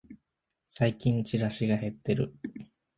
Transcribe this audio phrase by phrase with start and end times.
[0.67, 2.33] 最近チラシが減ってる